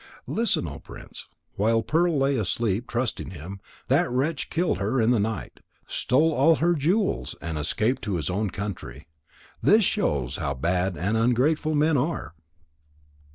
Listen, 0.25 0.67
O 0.67 0.79
Prince. 0.79 1.27
While 1.57 1.83
Pearl 1.83 2.17
lay 2.17 2.35
asleep 2.35 2.87
trusting 2.87 3.29
him, 3.29 3.59
that 3.87 4.09
wretch 4.09 4.49
killed 4.49 4.79
her 4.79 4.99
in 4.99 5.11
the 5.11 5.19
night, 5.19 5.59
stole 5.85 6.33
all 6.33 6.55
her 6.55 6.73
jewels, 6.73 7.35
and 7.39 7.55
escaped 7.55 8.01
to 8.05 8.15
his 8.15 8.27
own 8.27 8.49
country. 8.49 9.05
This 9.61 9.83
shows 9.83 10.37
how 10.37 10.55
bad 10.55 10.97
and 10.97 11.15
ungrateful 11.15 11.75
men 11.75 11.97
are. 11.97 12.33